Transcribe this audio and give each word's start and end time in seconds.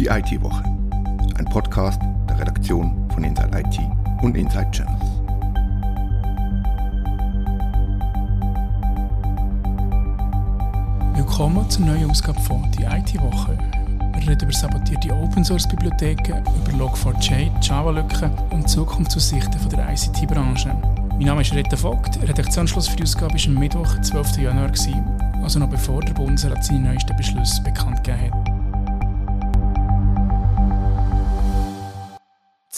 Die 0.00 0.06
IT-Woche. 0.06 0.64
Ein 1.36 1.44
Podcast 1.50 2.00
der 2.26 2.38
Redaktion 2.38 3.06
von 3.12 3.22
Inside 3.22 3.50
IT 3.52 3.78
und 4.22 4.34
Inside 4.34 4.70
Channels. 4.70 5.04
Willkommen 11.14 11.68
zur 11.68 11.84
neuen 11.84 12.10
Ausgabe 12.10 12.40
von 12.40 12.66
Die 12.72 12.84
IT-Woche. 12.84 13.58
Wir 14.14 14.26
reden 14.26 14.44
über 14.44 14.52
sabotierte 14.52 15.12
Open-Source-Bibliotheken, 15.12 16.38
über 16.38 16.82
Log4j, 16.82 17.50
Java-Lücken 17.60 18.30
und 18.52 18.70
Zukunftsaussichten 18.70 19.68
der 19.68 19.92
ICT-Branche. 19.92 20.74
Mein 21.10 21.26
Name 21.26 21.42
ist 21.42 21.52
Rita 21.52 21.76
Vogt. 21.76 22.18
Redaktionsschluss 22.26 22.88
für 22.88 22.96
die 22.96 23.02
Ausgabe 23.02 23.34
war 23.34 23.46
am 23.48 23.54
Mittwoch, 23.54 24.00
12. 24.00 24.38
Januar, 24.38 24.72
also 25.42 25.58
noch 25.58 25.68
bevor 25.68 26.00
der 26.00 26.14
Bundesrat 26.14 26.64
seine 26.64 26.88
neuesten 26.88 27.14
Beschlüsse 27.18 27.62
bekannt 27.62 28.02
gegeben 28.02 28.32
hat. 28.32 28.49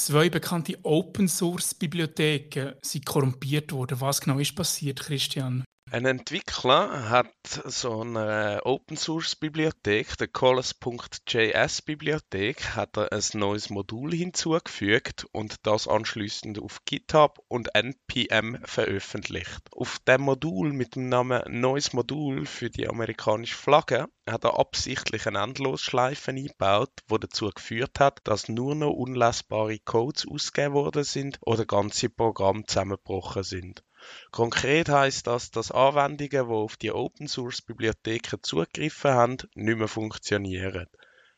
Zwei 0.04 0.28
bekannte 0.30 0.76
Open-Source-Bibliotheken 0.82 2.72
sind 2.82 3.06
korrumpiert 3.06 3.70
worden. 3.70 4.00
Was 4.00 4.20
genau 4.20 4.40
ist 4.40 4.56
passiert, 4.56 4.98
Christian? 4.98 5.62
Ein 5.92 6.06
Entwickler 6.06 7.10
hat 7.10 7.28
so 7.66 8.00
eine 8.00 8.62
Open 8.64 8.96
Source 8.96 9.36
Bibliothek, 9.36 10.16
der 10.16 10.26
Colors.js 10.26 11.82
Bibliothek, 11.82 12.74
hat 12.74 12.96
er 12.96 13.12
ein 13.12 13.22
neues 13.34 13.68
Modul 13.68 14.14
hinzugefügt 14.14 15.26
und 15.32 15.66
das 15.66 15.88
anschließend 15.88 16.58
auf 16.62 16.78
GitHub 16.86 17.40
und 17.46 17.74
npm 17.74 18.64
veröffentlicht. 18.64 19.68
Auf 19.76 19.98
dem 20.08 20.22
Modul 20.22 20.72
mit 20.72 20.96
dem 20.96 21.10
Namen 21.10 21.42
Neues 21.60 21.92
Modul 21.92 22.46
für 22.46 22.70
die 22.70 22.88
amerikanische 22.88 23.58
Flagge 23.58 24.06
hat 24.26 24.44
er 24.44 24.58
absichtlich 24.58 25.26
eine 25.26 25.40
Endlosschleife 25.40 26.30
eingebaut, 26.30 27.00
wo 27.06 27.18
dazu 27.18 27.50
geführt 27.50 28.00
hat, 28.00 28.20
dass 28.24 28.48
nur 28.48 28.74
noch 28.74 28.92
unlesbare 28.92 29.78
Codes 29.78 30.26
ausgegeben 30.26 30.72
worden 30.72 31.04
sind 31.04 31.36
oder 31.42 31.66
ganze 31.66 32.08
Programme 32.08 32.64
zusammengebrochen 32.64 33.42
sind. 33.42 33.84
Konkret 34.30 34.88
heißt 34.88 35.26
das, 35.26 35.50
dass 35.50 35.70
Anwendungen, 35.70 36.30
die 36.30 36.54
auf 36.54 36.76
die 36.76 36.92
Open-Source-Bibliotheken 36.92 38.38
zugegriffen 38.42 39.12
haben, 39.12 39.36
nicht 39.54 39.78
mehr 39.78 39.88
funktionieren. 39.88 40.86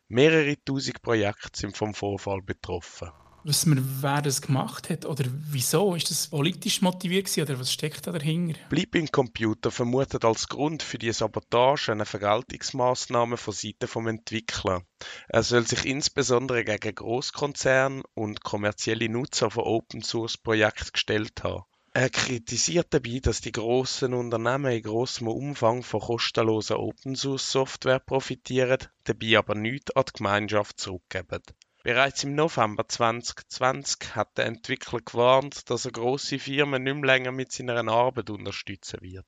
Mehrere 0.09 0.57
tausend 0.65 1.03
Projekte 1.03 1.59
sind 1.59 1.77
vom 1.77 1.95
Vorfall 1.95 2.43
betroffen. 2.43 3.11
Wissen 3.47 3.77
wir, 3.77 3.85
wer 4.01 4.23
das 4.23 4.41
gemacht 4.41 4.89
hat 4.89 5.05
oder 5.05 5.27
wieso? 5.29 5.95
Ist 5.95 6.11
das 6.11 6.29
politisch 6.29 6.81
motiviert 6.81 7.27
gewesen, 7.27 7.43
oder 7.43 7.61
was 7.61 7.71
steckt 7.71 8.07
da 8.07 8.13
dahinter? 8.13 8.59
Bleeping 8.71 9.09
Computer 9.09 9.71
vermutet 9.71 10.25
als 10.25 10.49
Grund 10.49 10.83
für 10.83 10.97
die 10.97 11.13
Sabotage 11.13 11.93
eine 11.93 12.07
Vergeltungsmaßnahme 12.07 13.37
von 13.37 13.53
Seiten 13.53 13.87
vom 13.87 14.07
Entwickler. 14.07 14.83
Er 15.29 15.43
soll 15.43 15.67
sich 15.67 15.85
insbesondere 15.85 16.65
gegen 16.65 16.95
Großkonzerne 16.95 18.03
und 18.15 18.43
kommerzielle 18.43 19.11
Nutzer 19.11 19.51
von 19.51 19.65
Open 19.65 20.03
Source 20.03 20.39
Projekten 20.39 20.93
gestellt 20.95 21.45
haben. 21.45 21.65
Er 21.97 22.11
kritisiert 22.11 22.89
dabei, 22.91 23.21
dass 23.23 23.41
die 23.41 23.53
grossen 23.53 24.15
Unternehmen 24.15 24.73
in 24.73 24.83
grossem 24.83 25.29
Umfang 25.29 25.85
von 25.85 26.01
kostenloser 26.01 26.81
Open-Source-Software 26.81 28.01
profitieren, 28.01 28.79
dabei 29.05 29.39
aber 29.39 29.55
nichts 29.55 29.95
an 29.95 30.03
die 30.09 30.13
Gemeinschaft 30.19 30.81
zurückgeben. 30.81 31.43
Bereits 31.85 32.25
im 32.25 32.35
November 32.35 32.89
2020 32.89 34.17
hat 34.17 34.37
der 34.37 34.47
Entwickler 34.47 35.03
gewarnt, 35.03 35.71
dass 35.71 35.85
er 35.85 35.93
grosse 35.93 36.41
Firmen 36.41 36.83
nicht 36.83 36.97
mehr 36.97 37.07
länger 37.07 37.31
mit 37.31 37.53
seiner 37.53 37.87
Arbeit 37.87 38.29
unterstützen 38.29 39.01
wird. 39.01 39.27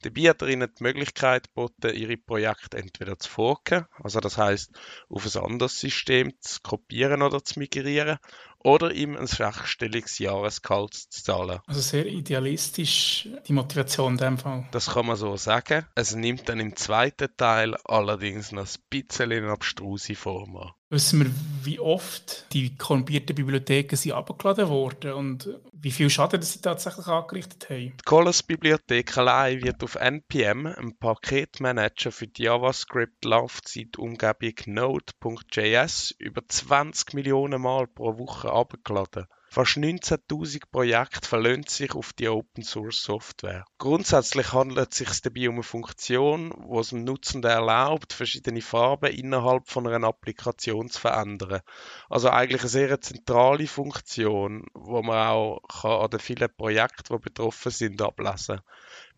Dabei 0.00 0.30
hat 0.30 0.40
er 0.40 0.48
ihnen 0.48 0.72
die 0.78 0.82
Möglichkeit 0.82 1.48
geboten, 1.48 1.94
ihre 1.94 2.16
Projekte 2.16 2.78
entweder 2.78 3.18
zu 3.18 3.28
forken, 3.28 3.84
also 4.02 4.20
das 4.20 4.38
heißt 4.38 4.70
auf 5.10 5.26
ein 5.26 5.42
anderes 5.42 5.78
System 5.78 6.32
zu 6.40 6.60
kopieren 6.62 7.20
oder 7.20 7.44
zu 7.44 7.58
migrieren, 7.58 8.18
oder 8.64 8.92
ihm 8.92 9.16
ein 9.16 9.26
sechsstelliges 9.26 10.18
Jahresgehalt 10.18 10.94
zu 10.94 11.22
zahlen. 11.22 11.60
Also 11.66 11.80
sehr 11.80 12.06
idealistisch 12.06 13.28
die 13.46 13.52
Motivation 13.52 14.12
in 14.12 14.18
dem 14.18 14.38
Fall. 14.38 14.68
Das 14.72 14.90
kann 14.90 15.06
man 15.06 15.16
so 15.16 15.36
sagen. 15.36 15.86
Es 15.94 16.14
nimmt 16.14 16.48
dann 16.48 16.60
im 16.60 16.76
zweiten 16.76 17.28
Teil 17.36 17.76
allerdings 17.84 18.52
noch 18.52 18.66
ein 18.66 18.82
bisschen 18.90 19.32
eine 19.32 19.50
abstruse 19.50 20.14
Form 20.14 20.56
an. 20.56 20.72
Wissen 20.90 21.20
wir, 21.20 21.30
wie 21.64 21.78
oft 21.78 22.46
die 22.54 22.74
korrumpierten 22.74 23.36
Bibliotheken 23.36 23.94
sind 23.94 24.12
abgeladen 24.12 24.68
wurden 24.68 25.12
und 25.12 25.60
wie 25.72 25.90
viel 25.90 26.08
Schaden 26.08 26.40
sie 26.40 26.62
tatsächlich 26.62 27.06
angerichtet 27.06 27.68
haben? 27.68 27.92
Die 27.98 28.04
Colas-Bibliothek 28.06 29.18
allein 29.18 29.62
wird 29.62 29.84
auf 29.84 29.96
NPM, 29.96 30.66
einem 30.66 30.96
Paketmanager 30.96 32.10
für 32.10 32.26
die 32.26 32.44
JavaScript-Laufzeitumgebung 32.44 34.54
Node.js, 34.64 36.14
über 36.18 36.40
20 36.48 37.12
Millionen 37.12 37.60
Mal 37.60 37.86
pro 37.86 38.16
Woche 38.16 38.50
abgeladen. 38.50 39.26
Fast 39.50 39.78
19.000 39.78 40.64
Projekte 40.70 41.26
verlassen 41.26 41.64
sich 41.66 41.94
auf 41.94 42.12
die 42.12 42.28
Open-Source-Software. 42.28 43.64
Grundsätzlich 43.78 44.52
handelt 44.52 44.92
es 44.92 44.98
sich 44.98 45.22
dabei 45.22 45.48
um 45.48 45.54
eine 45.54 45.62
Funktion, 45.62 46.52
die 46.70 46.76
es 46.76 46.90
dem 46.90 47.04
Nutzenden 47.04 47.50
erlaubt, 47.50 48.12
verschiedene 48.12 48.60
Farben 48.60 49.10
innerhalb 49.10 49.66
von 49.66 49.86
einer 49.86 50.08
Applikation 50.08 50.90
zu 50.90 51.00
verändern. 51.00 51.62
Also 52.10 52.28
eigentlich 52.28 52.60
eine 52.60 52.68
sehr 52.68 53.00
zentrale 53.00 53.66
Funktion, 53.66 54.66
wo 54.74 55.02
man 55.02 55.28
auch 55.28 55.84
an 55.84 56.10
den 56.10 56.20
vielen 56.20 56.54
Projekten, 56.54 57.16
die 57.16 57.22
betroffen 57.22 57.72
sind, 57.72 58.02
ablesen 58.02 58.56
kann. 58.56 58.64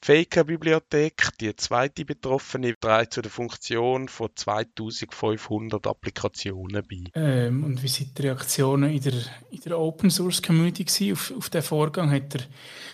Faker-Bibliothek, 0.03 1.29
die 1.41 1.55
zweite 1.57 2.07
Betroffene, 2.07 2.75
trägt 2.81 3.15
zu 3.15 3.23
der 3.23 3.31
Funktion 3.31 4.09
von 4.09 4.31
2500 4.35 5.87
Applikationen 5.87 6.83
bei. 6.89 7.05
Ähm, 7.15 7.65
und 7.65 7.83
wie 7.83 7.89
sind 7.89 8.17
die 8.17 8.23
Reaktionen 8.23 8.91
in 8.91 9.03
der, 9.03 9.13
in 9.51 9.61
der 9.61 9.79
Open-Source-Community 9.79 11.13
auf, 11.13 11.33
auf 11.37 11.51
diesen 11.51 11.67
Vorgang? 11.67 12.11
Hat 12.11 12.33
der, 12.33 12.41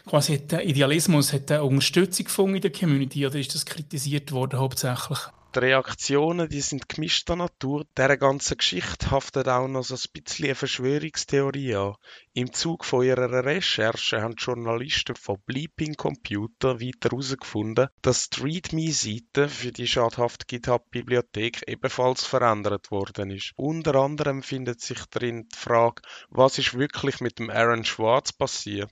quasi 0.04 0.36
hat 0.36 0.50
der 0.50 0.66
Idealismus 0.66 1.32
hat 1.32 1.48
der 1.48 1.64
Unterstützung 1.64 2.24
gefunden 2.24 2.56
in 2.56 2.62
der 2.62 2.72
Community 2.72 3.24
oder 3.24 3.38
ist 3.38 3.54
das 3.54 3.64
kritisiert 3.64 4.32
worden 4.32 4.58
hauptsächlich? 4.58 5.18
Die 5.56 5.60
Reaktionen 5.60 6.50
die 6.50 6.60
sind 6.60 6.86
gemischter 6.86 7.34
Natur. 7.34 7.86
Dieser 7.96 8.18
ganzen 8.18 8.58
Geschichte 8.58 9.10
haftet 9.10 9.48
auch 9.48 9.66
noch 9.66 9.84
so 9.84 9.94
ein 9.94 10.12
bisschen 10.12 10.44
eine 10.44 10.54
Verschwörungstheorie 10.54 11.74
an. 11.76 11.94
Im 12.34 12.52
Zug 12.52 12.84
von 12.84 13.02
ihrer 13.02 13.42
Recherche 13.42 14.20
haben 14.20 14.34
Journalisten 14.34 15.16
von 15.16 15.38
Bleeping 15.46 15.94
Computer 15.94 16.78
weiter 16.78 17.08
herausgefunden, 17.08 17.88
dass 18.02 18.28
die 18.28 18.42
README-Seite 18.42 19.48
für 19.48 19.72
die 19.72 19.86
schadhafte 19.86 20.44
GitHub-Bibliothek 20.44 21.62
ebenfalls 21.66 22.26
verändert 22.26 22.90
worden 22.90 23.30
ist. 23.30 23.54
Unter 23.56 23.94
anderem 23.94 24.42
findet 24.42 24.82
sich 24.82 25.06
darin 25.06 25.48
die 25.48 25.56
Frage, 25.56 26.02
was 26.28 26.58
ist 26.58 26.74
wirklich 26.74 27.22
mit 27.22 27.38
dem 27.38 27.48
Aaron 27.48 27.86
Schwartz 27.86 28.30
passiert. 28.30 28.90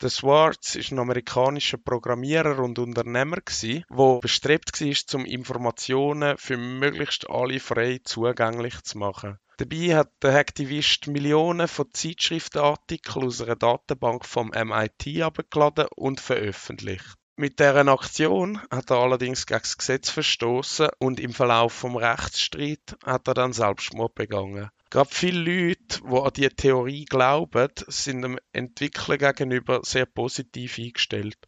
Der 0.00 0.10
Swartz 0.10 0.74
ist 0.74 0.92
ein 0.92 0.98
amerikanischer 0.98 1.78
Programmierer 1.78 2.58
und 2.58 2.78
Unternehmer 2.78 3.38
der 3.46 4.20
bestrebt 4.20 4.80
war, 4.80 5.20
um 5.20 5.24
Informationen 5.24 6.36
für 6.38 6.56
möglichst 6.56 7.28
alle 7.28 7.60
frei 7.60 8.00
zugänglich 8.04 8.82
zu 8.82 8.98
machen. 8.98 9.38
Dabei 9.58 9.94
hat 9.94 10.10
der 10.22 10.36
Aktivist 10.36 11.06
Millionen 11.06 11.68
von 11.68 11.92
Zeitschriftenartikeln 11.92 13.26
aus 13.26 13.42
einer 13.42 13.56
Datenbank 13.56 14.24
vom 14.24 14.48
MIT 14.48 15.20
abgeladen 15.22 15.86
und 15.96 16.18
veröffentlicht. 16.18 17.16
Mit 17.36 17.58
deren 17.58 17.88
Aktion 17.88 18.60
hat 18.70 18.90
er 18.90 18.98
allerdings 18.98 19.46
gegen 19.46 19.60
das 19.60 19.78
Gesetz 19.78 20.10
verstoßen 20.10 20.88
und 20.98 21.20
im 21.20 21.32
Verlauf 21.32 21.72
vom 21.72 21.96
Rechtsstreit 21.96 22.96
hat 23.04 23.28
er 23.28 23.34
dann 23.34 23.52
Selbstmord 23.52 24.14
begangen. 24.14 24.70
Gerade 24.90 25.10
viele 25.12 25.68
Leute, 25.68 26.00
die 26.02 26.16
an 26.16 26.30
diese 26.34 26.50
Theorie 26.50 27.04
glauben, 27.04 27.68
sind 27.86 28.22
dem 28.22 28.40
Entwickler 28.52 29.18
gegenüber 29.18 29.82
sehr 29.84 30.04
positiv 30.04 30.78
eingestellt. 30.78 31.38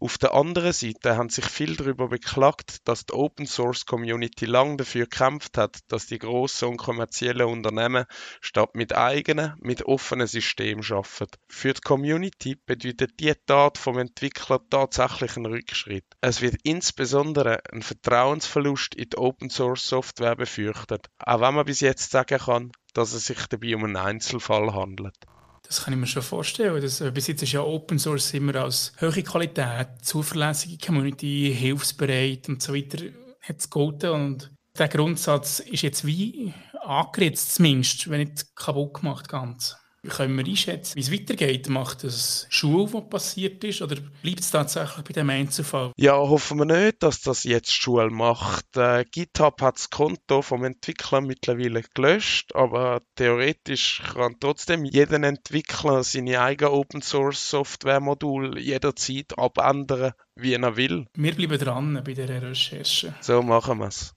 Auf 0.00 0.18
der 0.18 0.34
anderen 0.34 0.72
Seite 0.72 1.16
haben 1.16 1.28
sich 1.28 1.46
viele 1.46 1.74
darüber 1.74 2.08
beklagt, 2.08 2.86
dass 2.86 3.06
die 3.06 3.14
Open 3.14 3.46
Source 3.46 3.86
Community 3.86 4.44
lange 4.44 4.76
dafür 4.76 5.06
gekämpft 5.06 5.58
hat, 5.58 5.80
dass 5.88 6.06
die 6.06 6.18
grossen 6.20 6.68
und 6.68 6.76
kommerziellen 6.76 7.48
Unternehmen 7.48 8.04
statt 8.40 8.74
mit 8.74 8.94
eigenen, 8.94 9.54
mit 9.58 9.84
offenen 9.84 10.28
Systemen 10.28 10.84
arbeiten. 10.88 11.38
Für 11.48 11.72
die 11.72 11.80
Community 11.80 12.54
bedeutet 12.54 13.18
die 13.18 13.34
Tat 13.46 13.78
vom 13.78 13.98
Entwickler 13.98 14.60
tatsächlich 14.70 15.36
einen 15.36 15.46
Rückschritt. 15.46 16.04
Es 16.20 16.40
wird 16.40 16.56
insbesondere 16.62 17.62
ein 17.72 17.82
Vertrauensverlust 17.82 18.94
in 18.94 19.10
die 19.10 19.16
Open 19.16 19.50
Source 19.50 19.88
Software 19.88 20.36
befürchtet, 20.36 21.08
auch 21.18 21.40
wenn 21.40 21.54
man 21.54 21.64
bis 21.64 21.80
jetzt 21.80 22.10
sagen 22.10 22.38
kann, 22.38 22.72
dass 22.92 23.12
es 23.12 23.26
sich 23.26 23.46
dabei 23.46 23.74
um 23.74 23.84
einen 23.84 23.96
Einzelfall 23.96 24.74
handelt. 24.74 25.16
Das 25.62 25.84
kann 25.84 25.94
ich 25.94 26.00
mir 26.00 26.06
schon 26.06 26.22
vorstellen. 26.22 26.80
Das, 26.82 27.00
äh, 27.00 27.10
bis 27.10 27.28
jetzt 27.28 27.42
ist 27.42 27.52
ja 27.52 27.62
Open 27.62 27.98
Source 27.98 28.34
immer 28.34 28.56
als 28.56 28.92
hohe 29.00 29.22
Qualität, 29.22 29.88
zuverlässige 30.02 30.84
Community, 30.84 31.54
hilfsbereit 31.56 32.48
und 32.48 32.62
so 32.62 32.74
weiter 32.74 32.98
hat 33.40 33.58
es 33.58 33.70
gelten. 33.70 34.10
Und 34.10 34.52
der 34.78 34.88
Grundsatz 34.88 35.60
ist 35.60 35.82
jetzt 35.82 36.06
wie 36.06 36.52
angeritzt 36.80 37.54
zumindest, 37.54 38.10
wenn 38.10 38.20
nicht 38.20 38.54
kaputt 38.56 38.94
gemacht 38.94 39.28
ganz. 39.28 39.76
Wie 40.04 40.08
können 40.08 40.36
wir 40.36 40.44
einschätzen, 40.44 40.96
wie 40.96 41.00
es 41.00 41.12
weitergeht? 41.12 41.68
Macht 41.68 42.02
das 42.02 42.46
Schule, 42.50 42.92
was 42.92 43.08
passiert 43.08 43.62
ist, 43.62 43.82
oder 43.82 43.96
bleibt 44.20 44.40
es 44.40 44.50
tatsächlich 44.50 45.04
bei 45.04 45.12
dem 45.12 45.30
Einzelfall? 45.30 45.92
Ja, 45.96 46.14
hoffen 46.14 46.58
wir 46.58 46.64
nicht, 46.64 47.04
dass 47.04 47.20
das 47.20 47.44
jetzt 47.44 47.72
Schule 47.72 48.10
macht. 48.10 48.76
Äh, 48.76 49.04
GitHub 49.08 49.62
hat 49.62 49.76
das 49.76 49.90
Konto 49.90 50.42
vom 50.42 50.64
Entwickler 50.64 51.20
mittlerweile 51.20 51.84
gelöscht, 51.94 52.52
aber 52.56 53.02
theoretisch 53.14 54.02
kann 54.12 54.34
trotzdem 54.40 54.84
jeder 54.84 55.22
Entwickler 55.22 56.02
seine 56.02 56.40
eigene 56.40 56.72
Open 56.72 57.00
Source 57.00 57.48
Software 57.48 58.00
Modul 58.00 58.58
jederzeit 58.58 59.38
abändern, 59.38 60.14
wie 60.34 60.54
er 60.54 60.76
will. 60.76 61.06
Wir 61.14 61.34
bleiben 61.36 61.58
dran 61.58 62.02
bei 62.04 62.14
dieser 62.14 62.42
Recherche. 62.42 63.14
So 63.20 63.40
machen 63.40 63.78
wir 63.78 63.86
es. 63.86 64.16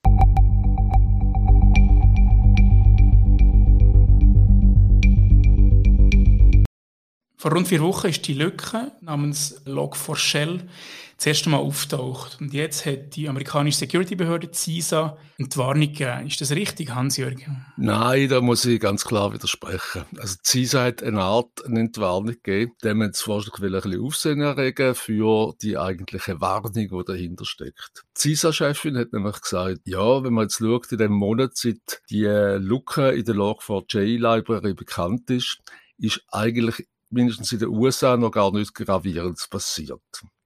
Vor 7.38 7.52
rund 7.52 7.68
vier 7.68 7.82
Wochen 7.82 8.08
ist 8.08 8.28
die 8.28 8.34
Lücke 8.34 8.92
namens 9.02 9.62
Log4Shell 9.66 10.62
das 11.18 11.28
erste 11.28 11.50
Mal 11.50 11.58
auftaucht. 11.58 12.38
Und 12.42 12.54
jetzt 12.54 12.86
hat 12.86 13.16
die 13.16 13.30
amerikanische 13.30 13.80
Security-Behörde 13.80 14.52
CISA 14.52 15.18
eine 15.38 15.48
Warnung 15.56 15.94
gegeben. 15.94 16.28
Ist 16.28 16.42
das 16.42 16.52
richtig, 16.52 16.94
Hans-Jürgen? 16.94 17.66
Nein, 17.78 18.28
da 18.28 18.42
muss 18.42 18.66
ich 18.66 18.80
ganz 18.80 19.06
klar 19.06 19.34
widersprechen. 19.34 20.04
Also 20.18 20.36
CISA 20.44 20.84
hat 20.84 21.04
eine 21.04 21.22
Art 21.22 21.66
eine 21.66 21.80
Entwarnung 21.80 22.36
gegeben, 22.44 22.74
dem 22.84 22.98
man 22.98 23.12
wahrscheinlich 23.14 23.54
ein 23.54 23.82
bisschen 23.82 24.06
Aufsehen 24.06 24.42
erregen 24.42 24.96
für 24.96 25.54
die 25.62 25.78
eigentliche 25.78 26.42
Warnung, 26.42 26.74
die 26.74 27.04
dahinter 27.06 27.46
steckt. 27.46 28.04
Die 28.18 28.36
CISA-Chefin 28.36 28.98
hat 28.98 29.14
nämlich 29.14 29.42
gesagt, 29.42 29.82
ja, 29.86 30.24
wenn 30.24 30.34
man 30.34 30.46
jetzt 30.46 30.58
schaut, 30.58 30.92
in 30.92 30.98
dem 30.98 31.14
Monat, 31.14 31.56
seit 31.56 32.02
die 32.10 32.26
Lücke 32.26 33.12
in 33.12 33.24
der 33.24 33.36
Log4j-Library 33.36 34.74
bekannt 34.74 35.30
ist, 35.30 35.60
ist 35.98 36.22
eigentlich 36.30 36.86
mindestens 37.10 37.52
in 37.52 37.60
den 37.60 37.70
USA 37.70 38.18
noch 38.18 38.32
gar 38.32 38.52
nichts 38.52 38.74
Gravierendes 38.74 39.48
passiert. 39.48 40.02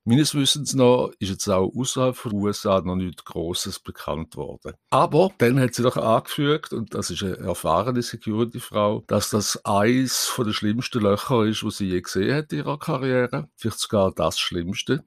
Meines 0.05 0.33
Wissens 0.33 0.73
noch 0.73 1.11
ist 1.19 1.29
jetzt 1.29 1.47
auch 1.49 1.71
außerhalb 1.75 2.15
von 2.15 2.33
USA 2.33 2.81
noch 2.81 2.95
nichts 2.95 3.23
Großes 3.25 3.79
bekannt 3.79 4.35
worden. 4.37 4.73
Aber 4.89 5.31
dann 5.37 5.59
hat 5.59 5.75
sie 5.75 5.83
doch 5.83 5.97
angefügt, 5.97 6.73
und 6.73 6.95
das 6.95 7.11
ist 7.11 7.21
eine 7.21 7.37
erfahrene 7.37 8.01
Security-Frau, 8.01 9.03
dass 9.07 9.29
das 9.29 9.63
eins 9.65 10.33
den 10.35 10.53
schlimmsten 10.53 11.01
Löcher 11.01 11.43
ist, 11.45 11.63
was 11.63 11.77
sie 11.77 11.89
je 11.89 12.01
gesehen 12.01 12.33
hat 12.33 12.51
in 12.51 12.59
ihrer 12.59 12.79
Karriere. 12.79 13.49
Vielleicht 13.55 13.79
sogar 13.79 14.11
das 14.11 14.39
Schlimmste. 14.39 15.03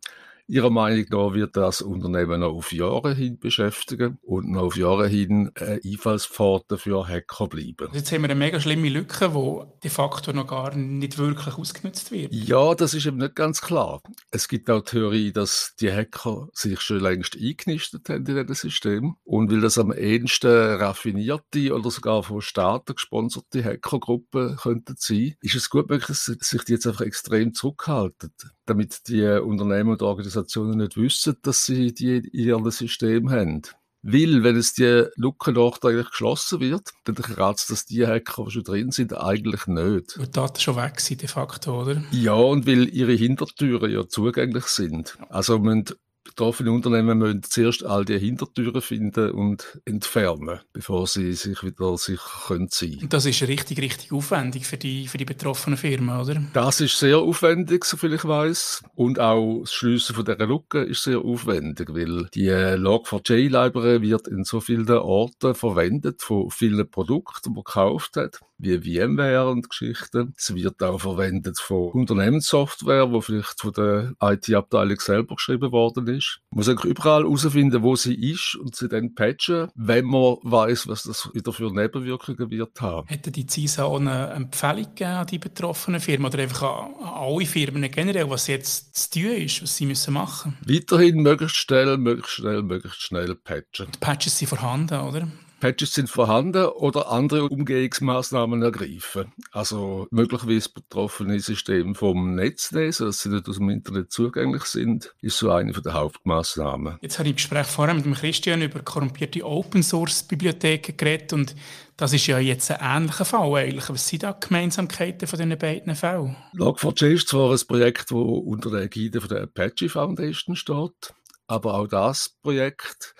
Ihrer 0.52 0.68
Meinung 0.68 1.06
nach 1.08 1.32
wird 1.32 1.56
das 1.56 1.80
Unternehmen 1.80 2.40
noch 2.40 2.52
auf 2.52 2.72
Jahre 2.72 3.14
hin 3.14 3.38
beschäftigen 3.38 4.18
und 4.20 4.50
noch 4.50 4.64
auf 4.64 4.76
Jahre 4.76 5.08
hin 5.08 5.50
eine 5.58 5.80
Einfallspforte 5.82 6.76
für 6.76 7.08
Hacker 7.08 7.48
bleiben. 7.48 7.88
Jetzt 7.94 8.12
haben 8.12 8.20
wir 8.20 8.28
eine 8.28 8.34
mega 8.34 8.60
schlimme 8.60 8.90
Lücke, 8.90 9.30
die 9.30 9.80
de 9.84 9.90
facto 9.90 10.34
noch 10.34 10.46
gar 10.46 10.76
nicht 10.76 11.16
wirklich 11.16 11.56
ausgenutzt 11.56 12.12
wird. 12.12 12.34
Ja, 12.34 12.74
das 12.74 12.92
ist 12.92 13.06
eben 13.06 13.16
nicht 13.16 13.34
ganz 13.34 13.62
klar. 13.62 14.02
Es 14.30 14.46
gibt 14.46 14.68
auch 14.68 14.82
Theorie, 14.82 15.32
dass 15.32 15.72
die 15.80 15.90
Hacker 15.90 16.50
sich 16.52 16.82
schon 16.82 17.00
längst 17.00 17.34
eingenistet 17.34 18.10
haben 18.10 18.26
in 18.26 18.46
diesem 18.46 18.54
System 18.54 19.16
und 19.24 19.50
weil 19.50 19.62
das 19.62 19.78
am 19.78 19.90
ehesten 19.90 20.50
raffinierte 20.50 21.74
oder 21.74 21.90
sogar 21.90 22.24
von 22.24 22.42
Staaten 22.42 22.94
gesponserte 22.94 23.64
Hackergruppen 23.64 24.56
könnten 24.56 24.96
sein, 24.98 25.34
ist 25.40 25.54
es 25.54 25.70
gut 25.70 25.88
möglich, 25.88 26.08
dass 26.08 26.26
sich 26.26 26.64
die 26.64 26.72
jetzt 26.72 26.86
einfach 26.86 27.06
extrem 27.06 27.54
zurückhalten 27.54 28.34
damit 28.66 29.08
die 29.08 29.24
Unternehmen 29.24 29.90
und 29.90 30.02
Organisationen 30.02 30.78
nicht 30.78 30.96
wissen, 30.96 31.36
dass 31.42 31.66
sie 31.66 31.92
die 31.92 32.18
in 32.18 32.24
ihrem 32.32 32.70
System 32.70 33.30
haben. 33.30 33.62
Weil, 34.04 34.42
wenn 34.42 34.56
es 34.56 34.74
die 34.74 35.04
Lücke 35.14 35.52
nachträglich 35.52 36.10
geschlossen 36.10 36.58
wird, 36.58 36.90
dann 37.04 37.14
kratzt 37.14 37.70
das 37.70 37.86
die 37.86 38.04
Hacker, 38.04 38.46
die 38.46 38.50
schon 38.50 38.64
drin 38.64 38.90
sind, 38.90 39.16
eigentlich 39.16 39.68
nicht. 39.68 40.18
Weil 40.18 40.26
die 40.26 40.32
Daten 40.32 40.60
schon 40.60 40.74
weg 40.74 40.98
sind, 40.98 41.22
de 41.22 41.28
facto, 41.28 41.82
oder? 41.82 42.02
Ja, 42.10 42.32
und 42.32 42.66
weil 42.66 42.88
ihre 42.88 43.12
Hintertüren 43.12 43.92
ja 43.92 44.08
zugänglich 44.08 44.64
sind. 44.64 45.16
Also 45.28 45.60
man 45.60 45.84
betroffene 46.32 46.72
Unternehmen 46.72 47.18
müssen 47.18 47.42
zuerst 47.42 47.84
all 47.84 48.04
die 48.04 48.18
Hintertüren 48.18 48.80
finden 48.80 49.30
und 49.32 49.80
entfernen, 49.84 50.60
bevor 50.72 51.06
sie 51.06 51.32
sich 51.34 51.62
wieder 51.62 51.96
sicher 51.98 52.46
können 52.46 52.68
sein. 52.70 52.98
Und 53.02 53.12
das 53.12 53.26
ist 53.26 53.42
richtig, 53.42 53.80
richtig 53.80 54.12
aufwendig 54.12 54.66
für 54.66 54.76
die, 54.76 55.08
für 55.08 55.18
die 55.18 55.24
betroffenen 55.24 55.76
Firmen, 55.76 56.18
oder? 56.18 56.42
Das 56.52 56.80
ist 56.80 56.98
sehr 56.98 57.18
aufwendig, 57.18 57.84
soviel 57.84 58.14
ich 58.14 58.24
weiß. 58.24 58.82
Und 58.94 59.20
auch 59.20 59.60
das 59.60 59.72
Schliessen 59.72 60.14
von 60.14 60.24
dieser 60.24 60.46
Lücke 60.46 60.82
ist 60.82 61.02
sehr 61.02 61.18
aufwendig, 61.18 61.88
weil 61.90 62.28
die 62.34 62.50
Log4j-Library 62.50 64.02
wird 64.02 64.28
in 64.28 64.44
so 64.44 64.60
vielen 64.60 64.88
Orten 64.88 65.54
verwendet 65.54 66.22
von 66.22 66.50
vielen 66.50 66.88
Produkten, 66.90 67.40
die 67.44 67.50
man 67.50 67.64
gekauft 67.64 68.16
hat 68.16 68.40
wie 68.62 68.78
VMware 68.78 69.50
und 69.50 69.68
Geschichten. 69.68 70.34
Es 70.38 70.54
wird 70.54 70.82
auch 70.82 71.00
verwendet 71.00 71.58
von 71.58 71.90
Unternehmenssoftware, 71.90 73.10
wo 73.10 73.20
vielleicht 73.20 73.60
von 73.60 73.72
der 73.72 74.12
IT-Abteilung 74.22 75.00
selber 75.00 75.34
geschrieben 75.34 75.72
worden 75.72 76.06
ist. 76.06 76.40
Man 76.50 76.58
muss 76.58 76.68
eigentlich 76.68 76.92
überall 76.92 77.22
herausfinden, 77.22 77.82
wo 77.82 77.96
sie 77.96 78.14
ist 78.14 78.54
und 78.54 78.76
sie 78.76 78.88
dann 78.88 79.14
patchen, 79.14 79.68
wenn 79.74 80.04
man 80.04 80.36
weiß, 80.42 80.86
was 80.86 81.02
das 81.02 81.28
wieder 81.34 81.52
für 81.52 81.72
Nebenwirkungen 81.72 82.50
wird 82.50 82.80
haben. 82.80 83.08
Hätte 83.08 83.32
die 83.32 83.46
CISA 83.46 83.84
auch 83.84 83.98
eine 83.98 84.30
Empfehlung 84.30 84.84
gegeben 84.84 85.10
an 85.10 85.26
die 85.26 85.38
betroffenen 85.38 86.00
Firmen 86.00 86.26
oder 86.26 86.38
einfach 86.38 86.62
an 86.62 86.94
alle 87.02 87.46
Firmen 87.46 87.90
generell, 87.90 88.30
was 88.30 88.46
jetzt 88.46 88.94
zu 88.96 89.20
tun 89.20 89.32
ist, 89.32 89.62
was 89.62 89.76
sie 89.76 89.86
müssen 89.86 90.14
machen? 90.14 90.56
Weiterhin 90.66 91.22
möglichst 91.22 91.56
schnell, 91.56 91.98
möglichst 91.98 92.34
schnell, 92.34 92.62
möglichst 92.62 93.02
schnell 93.02 93.34
patchen. 93.34 93.88
Die 93.92 93.98
Patches 93.98 94.38
sind 94.38 94.48
vorhanden, 94.48 95.00
oder? 95.00 95.28
Patches 95.62 95.94
sind 95.94 96.10
vorhanden 96.10 96.64
oder 96.64 97.12
andere 97.12 97.48
Umgehungsmaßnahmen 97.48 98.62
ergreifen. 98.62 99.32
Also 99.52 100.08
möglicherweise 100.10 100.70
betroffene 100.70 101.38
Systeme 101.38 101.94
vom 101.94 102.34
Netz 102.34 102.72
nehmen, 102.72 102.90
sodass 102.90 103.22
sie 103.22 103.28
nicht 103.28 103.48
aus 103.48 103.58
dem 103.58 103.70
Internet 103.70 104.10
zugänglich 104.10 104.64
sind, 104.64 105.14
ist 105.20 105.38
so 105.38 105.52
eine 105.52 105.70
der 105.70 105.94
Hauptmaßnahmen. 105.94 106.98
Jetzt 107.00 107.20
habe 107.20 107.28
ich 107.28 107.34
im 107.34 107.36
Gespräch 107.36 107.68
vorher 107.68 107.94
mit 107.94 108.04
dem 108.04 108.14
Christian 108.14 108.60
über 108.60 108.80
korrumpierte 108.80 109.46
Open-Source-Bibliotheken 109.46 110.96
geredet 110.96 111.32
und 111.32 111.54
das 111.96 112.12
ist 112.12 112.26
ja 112.26 112.40
jetzt 112.40 112.68
ein 112.72 113.02
ähnlicher 113.04 113.24
Fall 113.24 113.54
eigentlich. 113.54 113.88
Was 113.88 114.08
sind 114.08 114.24
da 114.24 114.32
die 114.32 114.48
Gemeinsamkeiten 114.48 115.28
von 115.28 115.38
diesen 115.38 115.56
beiden 115.56 115.94
Fällen? 115.94 116.34
Log4j 116.56 117.12
ist 117.12 117.28
zwar 117.28 117.52
ein 117.52 117.60
Projekt, 117.68 118.10
das 118.10 118.18
unter 118.18 118.68
der 118.72 118.80
Ägide 118.80 119.20
der 119.20 119.42
Apache 119.42 119.88
Foundation 119.88 120.56
steht, 120.56 121.14
aber 121.46 121.74
auch 121.74 121.86
das 121.86 122.34
Projekt 122.42 123.14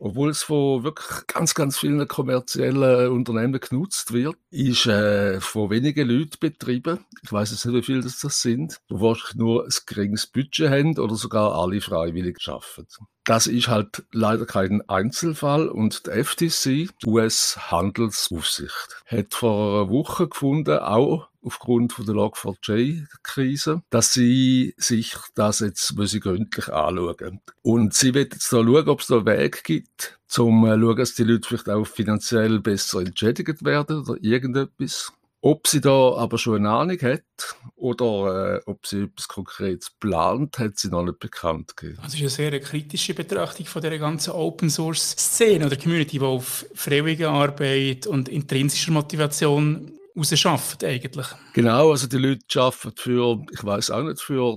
obwohl 0.00 0.30
es 0.30 0.42
von 0.42 0.84
wirklich 0.84 1.26
ganz, 1.26 1.54
ganz 1.54 1.78
vielen 1.78 2.06
kommerziellen 2.06 3.10
Unternehmen 3.10 3.60
genutzt 3.60 4.12
wird, 4.12 4.36
ist 4.50 4.86
äh, 4.86 5.40
von 5.40 5.70
wenigen 5.70 6.08
Leuten 6.08 6.36
betrieben. 6.40 7.04
Ich 7.22 7.32
weiß 7.32 7.50
jetzt 7.50 7.66
nicht, 7.66 7.74
wie 7.74 7.82
viele 7.82 8.00
das, 8.02 8.20
das 8.20 8.40
sind, 8.40 8.80
die 8.90 8.94
wahrscheinlich 8.94 9.34
nur 9.34 9.64
ein 9.64 9.72
geringes 9.86 10.26
Budget 10.26 10.70
haben 10.70 10.98
oder 10.98 11.14
sogar 11.14 11.54
alle 11.54 11.80
freiwillig 11.80 12.36
arbeiten. 12.46 13.06
Das 13.24 13.46
ist 13.46 13.68
halt 13.68 14.04
leider 14.12 14.46
kein 14.46 14.88
Einzelfall 14.88 15.68
und 15.68 16.06
die 16.06 16.24
FTC, 16.24 16.90
US-Handelsaufsicht, 17.06 19.02
hat 19.06 19.34
vor 19.34 19.82
einer 19.82 19.90
Woche 19.90 20.28
gefunden, 20.28 20.78
auch 20.78 21.28
aufgrund 21.48 21.92
von 21.92 22.06
der 22.06 22.14
Log4j-Krise, 22.14 23.82
dass 23.90 24.12
sie 24.12 24.74
sich 24.76 25.16
das 25.34 25.60
jetzt 25.60 25.96
müssen 25.96 26.20
gründlich 26.20 26.68
anschauen. 26.68 27.40
Und 27.62 27.94
sie 27.94 28.14
wird 28.14 28.34
jetzt 28.34 28.52
da 28.52 28.62
schauen, 28.62 28.88
ob 28.88 29.00
es 29.00 29.06
da 29.08 29.16
einen 29.16 29.26
Weg 29.26 29.64
gibt, 29.64 30.18
um 30.38 30.64
zu 30.64 30.80
schauen, 30.80 30.96
dass 30.96 31.14
die 31.14 31.24
Leute 31.24 31.48
vielleicht 31.48 31.68
auch 31.68 31.86
finanziell 31.86 32.60
besser 32.60 33.00
entschädigt 33.00 33.64
werden 33.64 34.02
oder 34.02 34.16
irgendetwas. 34.22 35.12
Ob 35.40 35.68
sie 35.68 35.80
da 35.80 36.14
aber 36.16 36.36
schon 36.36 36.56
eine 36.56 36.70
Ahnung 36.70 37.00
hat 37.00 37.22
oder 37.76 38.56
äh, 38.56 38.60
ob 38.66 38.84
sie 38.86 39.02
etwas 39.02 39.28
Konkretes 39.28 39.90
plant, 40.00 40.58
hat 40.58 40.78
sie 40.78 40.88
noch 40.88 41.04
nicht 41.04 41.20
bekannt 41.20 41.76
gegeben. 41.76 42.00
Also 42.02 42.16
ist 42.16 42.22
eine 42.40 42.50
sehr 42.50 42.60
kritische 42.60 43.14
Betrachtung 43.14 43.66
von 43.66 43.80
der 43.80 43.96
ganzen 44.00 44.32
Open 44.32 44.68
Source 44.68 45.10
Szene 45.16 45.66
oder 45.66 45.76
Community, 45.76 46.18
die 46.18 46.24
auf 46.24 46.66
freiwillige 46.74 47.30
Arbeit 47.30 48.08
und 48.08 48.28
intrinsischer 48.28 48.90
Motivation 48.90 49.97
rausschafft 50.18 50.84
eigentlich. 50.84 51.26
Genau, 51.52 51.90
also 51.90 52.06
die 52.06 52.18
Leute 52.18 52.60
arbeiten 52.60 52.92
für, 52.96 53.44
ich 53.52 53.64
weiß 53.64 53.90
auch 53.90 54.02
nicht, 54.02 54.20
für 54.20 54.56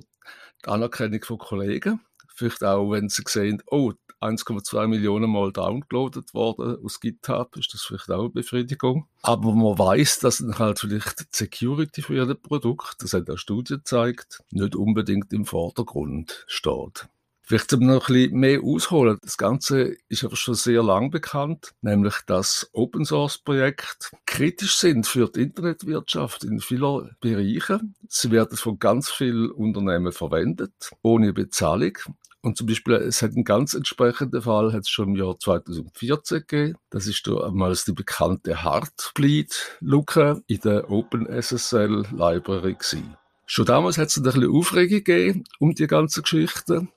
die 0.64 0.70
Anerkennung 0.70 1.24
von 1.24 1.38
Kollegen. 1.38 2.02
Vielleicht 2.34 2.64
auch, 2.64 2.92
wenn 2.92 3.10
sie 3.10 3.24
sehen, 3.28 3.62
oh, 3.68 3.94
1,2 4.22 4.88
Millionen 4.88 5.32
Mal 5.32 5.52
downloadet 5.52 6.34
worden 6.34 6.78
aus 6.84 7.00
GitHub, 7.00 7.58
ist 7.58 7.74
das 7.74 7.82
vielleicht 7.82 8.12
auch 8.12 8.20
eine 8.20 8.30
Befriedigung. 8.30 9.08
Aber 9.24 9.54
man 9.54 9.78
weiß, 9.78 10.20
dass 10.20 10.38
dann 10.38 10.60
halt 10.60 10.80
vielleicht 10.80 11.22
die 11.22 11.26
Security 11.32 12.04
für 12.04 12.16
ihr 12.16 12.36
Produkt, 12.36 12.98
das 13.00 13.14
hat 13.14 13.30
auch 13.30 13.38
Studie 13.38 13.76
gezeigt, 13.76 14.44
nicht 14.52 14.76
unbedingt 14.76 15.34
im 15.34 15.46
Vordergrund 15.46 16.46
steht. 16.48 17.08
Vielleicht 17.44 17.72
noch 17.74 18.08
ein 18.08 18.14
bisschen 18.14 18.40
mehr 18.40 18.64
ausholen. 18.64 19.18
Das 19.22 19.38
Ganze 19.38 19.96
ist 20.08 20.24
aber 20.24 20.36
schon 20.36 20.56
sehr 20.56 20.84
lang 20.84 21.12
bekannt, 21.12 21.74
nämlich 21.82 22.16
dass 22.26 22.70
Open 22.72 23.04
Source 23.04 23.40
Projekte 23.40 24.10
kritisch 24.26 24.78
sind 24.78 25.06
für 25.06 25.28
die 25.28 25.42
Internetwirtschaft 25.42 26.44
in 26.44 26.60
vielen 26.60 27.16
Bereichen. 27.20 27.96
Sie 28.08 28.32
werden 28.32 28.58
von 28.58 28.80
ganz 28.80 29.10
vielen 29.10 29.52
Unternehmen 29.52 30.12
verwendet, 30.12 30.92
ohne 31.02 31.34
Bezahlung 31.34 31.98
Und 32.42 32.58
zum 32.58 32.68
Beispiel, 32.68 32.94
es 32.96 33.22
hat 33.22 33.34
einen 33.34 33.44
ganz 33.44 33.74
entsprechenden 33.74 34.42
Fall, 34.42 34.74
hat 34.74 34.82
es 34.82 34.90
schon 34.90 35.10
im 35.10 35.16
Jahr 35.16 35.38
2014 35.38 36.40
gegeben. 36.48 36.78
Das 36.90 37.06
ist 37.06 37.28
da 37.28 37.48
einmal 37.48 37.76
die 37.76 37.92
bekannte 37.92 38.64
Heartbleed-Luke 38.64 40.42
in 40.48 40.60
der 40.62 40.90
OpenSSL 40.90 42.08
Library 42.12 42.74
gewesen. 42.74 43.18
Schon 43.46 43.66
damals 43.66 43.98
hat 43.98 44.08
es 44.08 44.18
ein 44.18 44.24
bisschen 44.24 44.50
Aufregung 44.50 45.04
gegeben 45.04 45.44
um 45.60 45.76
die 45.76 45.88
ganze 45.88 46.22
Geschichte. 46.22 46.88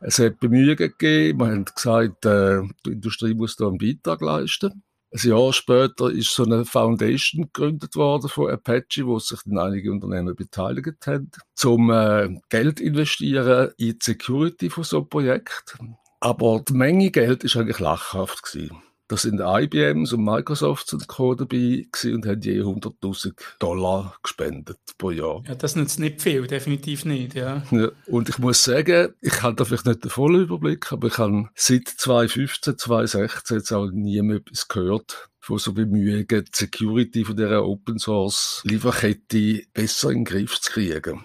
Es 0.00 0.18
hat 0.18 0.38
Bemühungen 0.38 0.76
gegeben. 0.76 1.38
Man 1.38 1.60
hat 1.60 1.74
gesagt, 1.74 2.24
äh, 2.24 2.62
die 2.86 2.92
Industrie 2.92 3.34
muss 3.34 3.56
da 3.56 3.66
einen 3.66 3.78
Beitrag 3.78 4.20
leisten. 4.20 4.82
Ein 5.10 5.30
Jahr 5.30 5.52
später 5.54 6.10
ist 6.10 6.34
so 6.34 6.44
eine 6.44 6.66
Foundation 6.66 7.44
gegründet 7.44 7.96
worden 7.96 8.28
von 8.28 8.50
Apache, 8.50 9.06
wo 9.06 9.18
sich 9.18 9.40
dann 9.46 9.58
einige 9.58 9.90
Unternehmen 9.90 10.36
beteiligt 10.36 11.06
haben, 11.06 11.30
zum 11.54 11.90
äh, 11.90 12.28
Geld 12.50 12.78
investieren 12.78 13.72
in 13.78 13.92
die 13.92 13.98
Security 14.00 14.68
von 14.68 14.84
so 14.84 14.98
einem 14.98 15.08
Projekt. 15.08 15.78
Aber 16.20 16.62
die 16.68 16.74
Menge 16.74 17.10
Geld 17.10 17.42
ist 17.42 17.56
eigentlich 17.56 17.78
lachhaft 17.78 18.42
gewesen. 18.42 18.82
Da 19.08 19.16
sind 19.16 19.40
IBMs 19.40 20.12
und 20.12 20.22
Microsoft 20.22 20.92
und 20.92 21.08
Co. 21.08 21.34
dabei 21.34 21.86
und 22.04 22.26
haben 22.26 22.40
je 22.42 22.60
100.000 22.60 23.32
Dollar 23.58 24.14
gespendet 24.22 24.78
pro 24.98 25.10
Jahr. 25.10 25.42
Ja, 25.48 25.54
das 25.54 25.76
nützt 25.76 25.98
nicht 25.98 26.20
viel, 26.20 26.46
definitiv 26.46 27.06
nicht, 27.06 27.34
ja. 27.34 27.62
ja. 27.70 27.90
Und 28.06 28.28
ich 28.28 28.38
muss 28.38 28.62
sagen, 28.62 29.14
ich 29.22 29.42
habe 29.42 29.56
da 29.56 29.64
vielleicht 29.64 29.86
nicht 29.86 30.04
den 30.04 30.10
vollen 30.10 30.42
Überblick, 30.42 30.92
aber 30.92 31.08
ich 31.08 31.16
habe 31.16 31.48
seit 31.54 31.88
2015, 31.88 32.76
2016 32.76 33.56
jetzt 33.56 33.72
auch 33.72 33.90
nie 33.90 34.20
mehr 34.20 34.36
etwas 34.36 34.68
gehört 34.68 35.30
von 35.40 35.58
so 35.58 35.72
Bemühungen, 35.72 36.26
die 36.28 36.50
Security 36.52 37.24
von 37.24 37.36
dieser 37.36 37.64
Open 37.64 37.98
Source 37.98 38.60
Lieferkette 38.64 39.62
besser 39.72 40.10
in 40.10 40.18
den 40.18 40.24
Griff 40.26 40.60
zu 40.60 40.70
kriegen. 40.70 41.24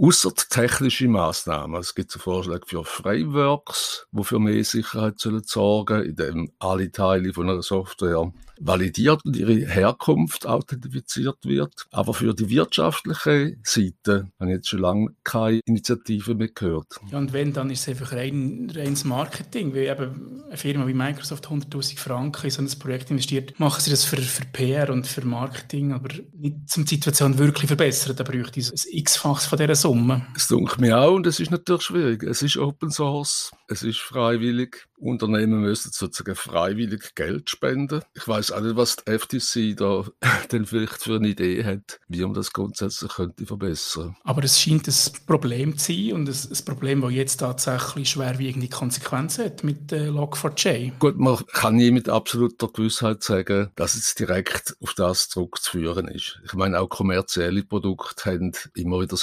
Außer 0.00 0.32
technische 0.32 1.08
Maßnahmen. 1.08 1.80
Es 1.80 1.92
gibt 1.92 2.12
so 2.12 2.20
Vorschläge 2.20 2.66
für 2.66 2.84
Frameworks, 2.84 4.06
die 4.12 4.22
für 4.22 4.38
mehr 4.38 4.62
Sicherheit 4.62 5.18
sollen 5.18 5.42
sorgen, 5.44 6.04
indem 6.04 6.52
alle 6.60 6.92
Teile 6.92 7.32
von 7.32 7.50
einer 7.50 7.62
Software 7.62 8.32
validiert 8.60 9.24
und 9.24 9.36
ihre 9.36 9.54
Herkunft 9.54 10.46
authentifiziert 10.46 11.38
wird. 11.44 11.86
Aber 11.90 12.14
für 12.14 12.34
die 12.34 12.48
wirtschaftliche 12.48 13.56
Seite 13.62 14.30
habe 14.38 14.50
ich 14.50 14.56
jetzt 14.56 14.68
schon 14.68 14.80
lange 14.80 15.08
keine 15.24 15.60
Initiative 15.64 16.34
mehr 16.34 16.48
gehört. 16.48 17.00
Ja, 17.10 17.18
und 17.18 17.32
wenn, 17.32 17.52
dann 17.52 17.70
ist 17.70 17.82
es 17.82 17.88
einfach 17.88 18.12
rein, 18.12 18.70
reines 18.74 19.04
Marketing. 19.04 19.74
Weil 19.74 19.88
eben 19.88 20.42
eine 20.46 20.56
Firma 20.56 20.86
wie 20.86 20.94
Microsoft 20.94 21.46
100.000 21.48 21.98
Franken 21.98 22.44
in 22.44 22.50
so 22.50 22.62
ein 22.62 22.78
Projekt 22.78 23.10
investiert, 23.10 23.58
machen 23.58 23.80
sie 23.80 23.90
das 23.90 24.04
für, 24.04 24.16
für 24.16 24.44
PR 24.46 24.90
und 24.90 25.06
für 25.06 25.24
Marketing, 25.24 25.92
aber 25.92 26.08
nicht 26.34 26.68
zum 26.68 26.84
die 26.84 26.96
Situation 26.96 27.38
wirklich 27.38 27.66
verbessern. 27.66 28.16
Da 28.16 28.24
bräuchte 28.24 28.60
es 28.60 28.72
ein 28.72 28.98
x-faches 28.98 29.46
von 29.46 29.58
dieser 29.58 29.74
Summe. 29.88 30.26
Es 30.36 30.48
dunkelt 30.48 30.80
mir 30.82 30.98
auch 30.98 31.14
und 31.14 31.26
es 31.26 31.40
ist 31.40 31.50
natürlich 31.50 31.84
schwierig. 31.84 32.22
Es 32.22 32.42
ist 32.42 32.58
Open 32.58 32.90
Source, 32.90 33.52
es 33.68 33.82
ist 33.82 34.00
freiwillig. 34.00 34.86
Unternehmen 35.00 35.60
müssen 35.60 35.92
sozusagen 35.92 36.34
freiwillig 36.34 37.14
Geld 37.14 37.48
spenden. 37.50 38.02
Ich 38.14 38.26
weiß 38.26 38.50
auch 38.50 38.60
nicht, 38.60 38.76
was 38.76 38.96
die 38.96 39.16
FTC 39.16 39.76
da 39.76 40.04
denn 40.52 40.66
vielleicht 40.66 41.04
für 41.04 41.16
eine 41.16 41.28
Idee 41.28 41.64
hat, 41.64 42.00
wie 42.08 42.22
man 42.22 42.34
das 42.34 42.52
grundsätzlich 42.52 43.12
könnte 43.12 43.46
verbessern. 43.46 44.16
Aber 44.24 44.42
es 44.42 44.60
scheint 44.60 44.88
ein 44.88 44.94
Problem 45.26 45.78
zu 45.78 45.92
sein 45.92 46.12
und 46.14 46.28
ein, 46.28 46.64
Problem, 46.64 47.00
das 47.00 47.12
jetzt 47.12 47.36
tatsächlich 47.36 48.10
schwerwiegende 48.10 48.68
Konsequenzen 48.68 49.44
hat 49.44 49.62
mit 49.62 49.92
äh, 49.92 50.08
Log4j. 50.08 50.98
Gut, 50.98 51.16
man 51.16 51.38
kann 51.52 51.76
nie 51.76 51.90
mit 51.90 52.08
absoluter 52.08 52.68
Gewissheit 52.68 53.22
sagen, 53.22 53.70
dass 53.76 53.94
es 53.94 54.14
direkt 54.14 54.76
auf 54.82 54.94
das 54.94 55.28
zurückzuführen 55.28 56.08
ist. 56.08 56.40
Ich 56.44 56.54
meine, 56.54 56.80
auch 56.80 56.88
kommerzielle 56.88 57.62
Produkte 57.62 58.30
haben 58.30 58.52
immer 58.74 59.00
wieder 59.00 59.16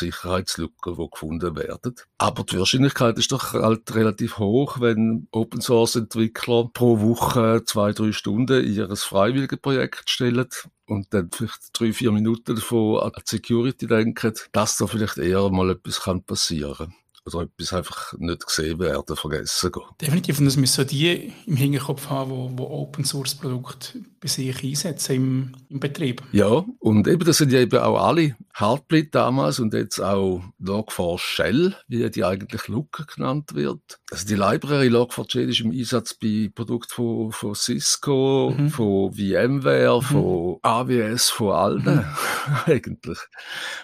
Sicherheitslücken, 0.45 0.95
die 0.95 1.09
gefunden 1.09 1.55
werden. 1.55 1.95
Aber 2.17 2.43
die 2.43 2.57
Wahrscheinlichkeit 2.57 3.17
ist 3.17 3.31
doch 3.31 3.53
halt 3.53 3.93
relativ 3.95 4.37
hoch, 4.37 4.79
wenn 4.79 5.27
Open 5.31 5.61
Source-Entwickler 5.61 6.69
pro 6.73 6.99
Woche 6.99 7.63
zwei, 7.65 7.91
drei 7.91 8.11
Stunden 8.11 8.63
in 8.63 8.73
ihr 8.73 8.95
freiwilliges 8.95 9.59
Projekt 9.59 10.09
stellen 10.09 10.47
und 10.87 11.13
dann 11.13 11.29
vielleicht 11.31 11.69
drei, 11.73 11.93
vier 11.93 12.11
Minuten 12.11 12.55
davon 12.55 12.99
an 12.99 13.11
Security 13.23 13.87
denken, 13.87 14.33
dass 14.51 14.77
da 14.77 14.87
vielleicht 14.87 15.17
eher 15.17 15.49
mal 15.49 15.71
etwas 15.71 16.01
passieren 16.25 16.75
kann 16.75 16.95
oder 17.25 17.43
etwas 17.43 17.73
einfach 17.73 18.13
nicht 18.17 18.45
gesehen 18.45 18.79
werden, 18.79 19.15
vergessen 19.15 19.71
gehen. 19.71 19.83
Definitiv, 19.99 20.39
und 20.39 20.45
das 20.45 20.57
müssen 20.57 20.87
die 20.87 21.33
im 21.45 21.55
Hinterkopf 21.55 22.09
haben, 22.09 22.29
wo, 22.29 22.51
wo 22.55 22.67
Open 22.67 23.03
Source 23.03 23.35
Produkte 23.35 23.99
bei 24.21 24.27
sich 24.27 24.63
einsetzen 24.63 25.15
im, 25.15 25.51
im 25.69 25.79
Betrieb. 25.79 26.21
Ja, 26.31 26.63
und 26.79 27.07
eben 27.07 27.25
das 27.25 27.37
sind 27.37 27.51
ja 27.51 27.59
eben 27.59 27.79
auch 27.79 28.03
alle 28.03 28.35
Heartbleed 28.53 29.13
damals 29.13 29.59
und 29.59 29.73
jetzt 29.73 29.99
auch 29.99 30.43
Log4 30.61 31.17
Shell, 31.19 31.75
wie 31.87 32.09
die 32.09 32.23
eigentlich 32.23 32.67
Looker 32.67 33.05
genannt 33.05 33.55
wird. 33.55 33.81
Also 34.11 34.27
die 34.27 34.35
Library 34.35 34.87
Log4j 34.87 35.49
ist 35.49 35.59
im 35.61 35.71
Einsatz 35.71 36.13
bei 36.13 36.49
Produkten 36.53 36.93
von, 36.93 37.31
von 37.31 37.55
Cisco, 37.55 38.53
mhm. 38.55 38.69
von 38.69 39.13
VMware, 39.13 39.97
mhm. 39.97 40.01
von 40.01 40.57
AWS, 40.61 41.29
von 41.29 41.51
allen 41.51 41.83
mhm. 41.83 42.05
eigentlich, 42.65 43.19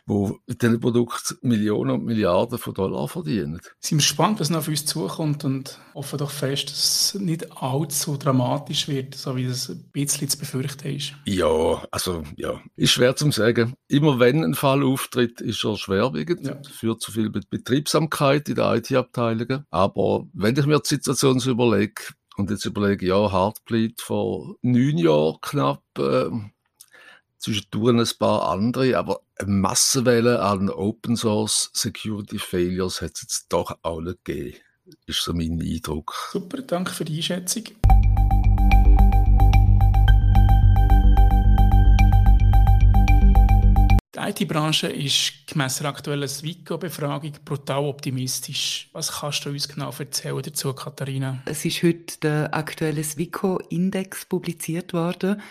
wo 0.06 0.40
mit 0.46 0.62
diesen 0.62 0.80
Produkten 0.80 1.38
Millionen 1.42 1.92
und 1.92 2.06
Milliarden 2.06 2.58
von 2.58 2.74
Dollar 2.74 3.08
verdienen 3.08 3.31
verdienen. 3.32 3.62
Sind 3.80 3.98
wir 3.98 4.04
gespannt, 4.04 4.40
was 4.40 4.50
noch 4.50 4.60
auf 4.60 4.68
uns 4.68 4.86
zukommt 4.86 5.44
und 5.44 5.80
hoffen 5.94 6.20
doch 6.20 6.32
fest, 6.32 6.70
dass 6.70 7.14
es 7.16 7.22
nicht 7.22 7.62
allzu 7.62 8.18
dramatisch 8.18 8.88
wird, 8.88 9.16
so 9.16 9.36
wie 9.36 9.48
das 9.48 9.70
ein 9.70 9.90
bisschen 9.92 10.30
zu 10.30 10.38
befürchten 10.38 10.96
ist. 10.96 11.14
Ja, 11.26 11.84
also 11.92 12.24
ja, 12.36 12.60
ist 12.76 12.92
schwer 12.92 13.16
zu 13.16 13.30
sagen. 13.32 13.76
Immer 13.88 14.20
wenn 14.20 14.44
ein 14.44 14.56
Fall 14.56 14.84
auftritt, 14.84 15.42
ist 15.42 15.64
er 15.64 15.78
schwerwiegend, 15.78 16.46
ja. 16.46 16.58
führt 16.70 17.02
zu 17.02 17.12
viel 17.12 17.30
Betriebsamkeit 17.30 18.50
in 18.50 18.56
den 18.56 18.76
IT-Abteilungen. 18.76 19.66
Aber 19.70 20.28
wenn 20.34 20.58
ich 20.58 20.66
mir 20.66 20.80
die 20.80 20.88
Situation 20.88 21.40
so 21.40 21.52
überlege, 21.52 22.02
und 22.38 22.50
jetzt 22.50 22.66
überlege, 22.66 23.06
ja, 23.06 23.32
Heartbleed 23.32 24.02
vor 24.02 24.56
neun 24.62 24.98
Jahren 24.98 25.38
knapp, 25.42 25.84
äh, 26.00 26.30
zwischendurch 27.38 27.98
ein 27.98 28.18
paar 28.20 28.50
andere, 28.50 28.98
aber 28.98 29.22
Massenwelle 29.48 30.42
an 30.42 30.70
Open 30.70 31.16
Source 31.16 31.72
Security 31.74 32.40
Failures 32.40 33.02
hat 33.02 33.12
es 33.16 33.22
jetzt 33.22 33.46
doch 33.50 33.78
auch 33.82 34.02
nicht 34.02 34.24
gegeben. 34.24 34.58
Ist 35.06 35.24
so 35.24 35.34
mein 35.34 35.62
Eindruck. 35.62 36.14
Super, 36.32 36.62
danke 36.62 36.92
für 36.92 37.06
die 37.06 37.18
Einschätzung. 37.18 37.64
Die 44.14 44.44
IT-Branche 44.44 44.88
ist 44.88 45.48
gemäss 45.48 45.78
der 45.78 45.88
aktuellen 45.88 46.28
Swico-Befragung 46.28 47.34
brutal 47.44 47.86
optimistisch. 47.86 48.90
Was 48.94 49.20
kannst 49.20 49.46
du 49.46 49.50
uns 49.50 49.68
genau 49.68 49.92
erzählen 49.98 50.42
dazu, 50.42 50.74
Katharina? 50.74 51.42
Es 51.46 51.66
ist 51.66 51.82
heute 51.82 52.20
der 52.20 52.54
aktuelle 52.54 53.04
Swico-Index 53.04 54.26
publiziert 54.26 54.94
worden. 54.94 55.42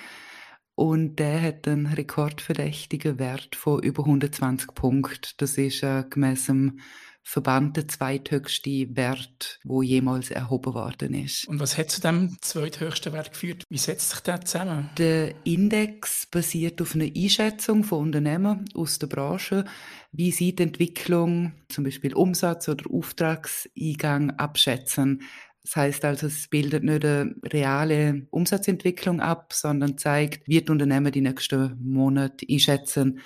Und 0.81 1.17
der 1.17 1.43
hat 1.43 1.69
einen 1.69 1.85
rekordverdächtigen 1.85 3.19
Wert 3.19 3.55
von 3.55 3.83
über 3.83 4.03
120 4.03 4.75
Punkten. 4.75 5.35
Das 5.37 5.59
ist 5.59 5.83
äh, 5.83 6.05
gemäss 6.09 6.47
dem 6.47 6.81
Verband 7.23 7.77
der 7.77 7.87
zweithöchste 7.87 8.97
Wert, 8.97 9.61
wo 9.63 9.83
jemals 9.83 10.31
erhoben 10.31 10.73
worden 10.73 11.13
ist. 11.13 11.47
Und 11.49 11.61
was 11.61 11.77
hat 11.77 11.91
zu 11.91 12.01
dem 12.01 12.39
zweithöchsten 12.41 13.13
Wert 13.13 13.33
geführt? 13.33 13.65
Wie 13.69 13.77
setzt 13.77 14.09
sich 14.09 14.21
der 14.21 14.41
zusammen? 14.41 14.89
Der 14.97 15.35
Index 15.45 16.25
basiert 16.25 16.81
auf 16.81 16.95
einer 16.95 17.11
Einschätzung 17.15 17.85
von 17.85 17.99
Unternehmen 17.99 18.65
aus 18.75 18.99
der 18.99 19.09
Branche, 19.09 19.67
wie 20.13 20.31
sie 20.31 20.57
die 20.57 20.63
Entwicklung, 20.63 21.53
zum 21.69 21.85
Beispiel 21.85 22.15
Umsatz 22.15 22.71
oder 22.71 22.91
Auftragseingang 22.91 24.31
abschätzen. 24.31 25.21
Das 25.63 25.77
heißt 25.77 26.05
also, 26.05 26.27
es 26.27 26.49
bildet 26.49 26.85
nicht 26.85 27.05
eine 27.05 27.35
reale 27.45 28.27
Umsatzentwicklung 28.31 29.21
ab, 29.21 29.53
sondern 29.53 29.99
zeigt, 29.99 30.49
wie 30.49 30.61
die 30.61 30.71
Unternehmen 30.71 31.13
die 31.13 31.21
nächsten 31.21 31.77
Monate 31.83 32.47
einschätzen. 32.51 33.21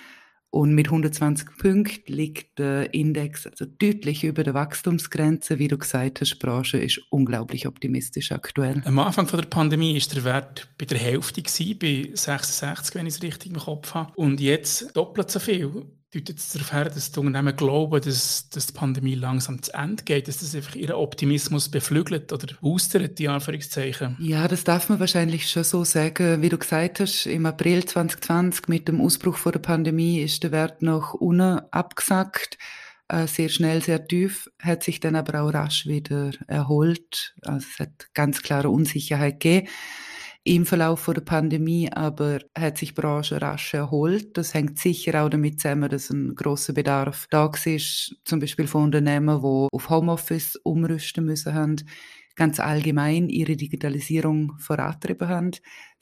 Und 0.50 0.72
mit 0.72 0.86
120 0.86 1.48
Punkten 1.58 2.12
liegt 2.12 2.60
der 2.60 2.94
Index 2.94 3.44
also 3.44 3.64
deutlich 3.64 4.22
über 4.22 4.44
der 4.44 4.54
Wachstumsgrenze. 4.54 5.58
Wie 5.58 5.66
du 5.66 5.76
gesagt 5.76 6.20
hast, 6.20 6.34
die 6.34 6.38
Branche 6.38 6.78
ist 6.78 7.00
unglaublich 7.10 7.66
optimistisch 7.66 8.30
aktuell. 8.30 8.80
Am 8.84 9.00
Anfang 9.00 9.26
der 9.26 9.42
Pandemie 9.42 9.96
ist 9.96 10.14
der 10.14 10.22
Wert 10.22 10.68
bei 10.78 10.84
der 10.84 10.98
Hälfte 10.98 11.42
bei 11.42 12.08
66, 12.14 12.94
wenn 12.94 13.06
ich 13.06 13.14
es 13.14 13.22
richtig 13.24 13.50
im 13.50 13.58
Kopf 13.58 13.94
habe. 13.94 14.12
Und 14.14 14.40
jetzt 14.40 14.96
doppelt 14.96 15.28
so 15.28 15.40
viel 15.40 15.86
deutet 16.14 16.38
es 16.38 16.52
darauf 16.52 16.72
her, 16.72 16.84
dass 16.84 17.10
die 17.10 17.20
Unternehmen 17.20 17.56
glauben, 17.56 18.00
dass, 18.00 18.48
dass 18.48 18.68
die 18.68 18.72
Pandemie 18.72 19.14
langsam 19.14 19.62
zu 19.62 19.72
Ende 19.74 20.04
geht, 20.04 20.28
dass 20.28 20.38
das 20.38 20.54
einfach 20.54 20.74
ihren 20.74 20.94
Optimismus 20.94 21.68
beflügelt 21.68 22.32
oder 22.32 22.54
boostert, 22.60 23.18
die 23.18 23.28
Anführungszeichen? 23.28 24.16
Ja, 24.20 24.46
das 24.48 24.64
darf 24.64 24.88
man 24.88 25.00
wahrscheinlich 25.00 25.50
schon 25.50 25.64
so 25.64 25.84
sagen. 25.84 26.42
Wie 26.42 26.48
du 26.48 26.58
gesagt 26.58 27.00
hast, 27.00 27.26
im 27.26 27.46
April 27.46 27.84
2020 27.84 28.68
mit 28.68 28.88
dem 28.88 29.00
Ausbruch 29.00 29.38
der 29.50 29.58
Pandemie 29.58 30.20
ist 30.20 30.42
der 30.42 30.52
Wert 30.52 30.82
noch 30.82 31.14
unten 31.14 31.60
abgesackt. 31.70 32.58
Äh, 33.08 33.26
sehr 33.26 33.50
schnell, 33.50 33.82
sehr 33.82 34.06
tief, 34.06 34.50
hat 34.60 34.82
sich 34.82 34.98
dann 34.98 35.14
aber 35.16 35.42
auch 35.42 35.52
rasch 35.52 35.86
wieder 35.86 36.30
erholt. 36.46 37.34
Also 37.42 37.66
es 37.70 37.78
hat 37.78 38.08
ganz 38.14 38.42
klare 38.42 38.70
Unsicherheit 38.70 39.40
gegeben. 39.40 39.68
Im 40.44 40.66
Verlauf 40.66 41.06
der 41.06 41.22
Pandemie, 41.22 41.90
aber 41.90 42.40
hat 42.56 42.78
sich 42.78 42.90
die 42.90 43.00
Branche 43.00 43.40
rasch 43.40 43.72
erholt. 43.74 44.36
Das 44.36 44.52
hängt 44.52 44.78
sicher 44.78 45.24
auch 45.24 45.30
damit 45.30 45.60
zusammen, 45.60 45.88
dass 45.88 46.10
ein 46.10 46.34
großer 46.34 46.74
Bedarf 46.74 47.26
da 47.30 47.50
ist, 47.64 48.16
zum 48.24 48.40
Beispiel 48.40 48.66
von 48.66 48.84
Unternehmen, 48.84 49.40
die 49.40 49.68
auf 49.72 49.90
Homeoffice 49.90 50.56
umrüsten 50.56 51.24
müssen 51.24 51.54
haben 51.54 51.76
ganz 52.36 52.60
allgemein 52.60 53.28
ihre 53.28 53.56
Digitalisierung 53.56 54.58
vorantrieben 54.58 55.28
haben, 55.28 55.50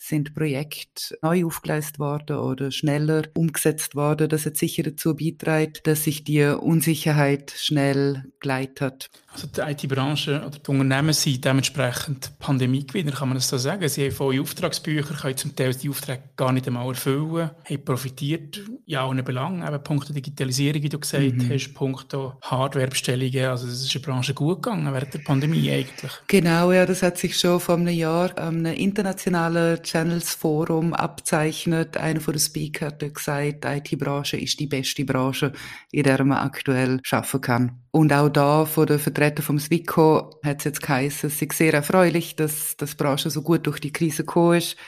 sind 0.03 0.35
Projekte 0.35 1.17
neu 1.23 1.47
aufgeleistet 1.47 2.01
worden 2.01 2.37
oder 2.39 2.73
schneller 2.73 3.23
umgesetzt 3.35 3.95
worden. 3.95 4.29
Das 4.29 4.45
hat 4.47 4.57
sicher 4.57 4.83
dazu 4.83 5.15
beiträgt, 5.15 5.87
dass 5.87 6.05
sich 6.05 6.25
die 6.25 6.43
Unsicherheit 6.43 7.53
schnell 7.57 8.25
gleitet. 8.41 9.11
Also 9.33 9.47
die 9.47 9.61
IT-Branche 9.61 10.43
oder 10.45 10.59
die 10.59 10.71
Unternehmen 10.71 11.13
sind 11.13 11.45
dementsprechend 11.45 12.39
Pandemiegewinner, 12.39 13.13
kann 13.13 13.29
man 13.29 13.37
das 13.37 13.49
so 13.49 13.57
sagen. 13.57 13.89
Sie 13.89 14.05
haben 14.05 14.13
volle 14.13 14.41
Auftragsbücher, 14.41 15.15
können 15.15 15.37
zum 15.37 15.55
Teil 15.55 15.73
die 15.75 15.89
Aufträge 15.89 16.25
gar 16.37 16.53
nicht 16.53 16.67
einmal 16.67 16.89
erfüllen, 16.89 17.51
haben 17.65 17.85
profitiert 17.85 18.61
in 18.85 18.97
allen 18.97 19.25
Belangen, 19.25 19.67
eben 19.67 19.83
punkto 19.85 20.13
Digitalisierung, 20.13 20.83
wie 20.83 20.89
du 20.89 20.99
gesagt 20.99 21.23
mhm. 21.23 21.49
hast, 21.49 21.73
punkto 21.73 22.35
Hardwarebestellungen. 22.43 23.47
Also 23.47 23.69
es 23.69 23.83
ist 23.83 23.95
der 23.95 24.01
Branche 24.01 24.35
gut 24.35 24.63
gegangen 24.63 24.93
während 24.93 25.15
der 25.15 25.21
Pandemie 25.21 25.71
eigentlich. 25.71 26.13
Genau, 26.27 26.73
ja, 26.73 26.85
das 26.85 27.03
hat 27.03 27.17
sich 27.17 27.39
schon 27.39 27.61
vor 27.61 27.77
einem 27.77 27.95
Jahr 27.95 28.37
am 28.37 28.67
internationalen 28.67 29.83
Channels 29.93 30.35
Forum 30.35 30.95
abzeichnet. 30.95 31.99
Einer 31.99 32.23
von 32.23 32.33
den 32.33 32.41
Speaker 32.41 32.87
hat 32.87 33.15
gesagt, 33.15 33.65
die 33.65 33.69
IT-Branche 33.69 34.39
ist 34.39 34.59
die 34.59 34.67
beste 34.67 35.05
Branche, 35.05 35.53
in 35.91 36.05
der 36.05 36.25
man 36.25 36.39
aktuell 36.39 36.99
arbeiten 37.11 37.41
kann. 37.43 37.83
Und 37.91 38.11
auch 38.11 38.31
da 38.31 38.65
von 38.65 38.87
den 38.87 38.99
Vertretern 38.99 39.45
vom 39.45 39.59
SWICO 39.59 40.41
hat 40.43 40.61
es 40.61 40.65
jetzt 40.65 40.81
geheißen, 40.81 41.29
es 41.29 41.43
ist 41.43 41.53
sehr 41.53 41.75
erfreulich, 41.75 42.37
dass, 42.37 42.75
die 42.79 42.87
Branche 42.97 43.29
so 43.29 43.43
gut 43.43 43.67
durch 43.67 43.81
die 43.81 43.93
Krise 43.93 44.25
gekommen 44.25 44.57
ist. 44.57 44.79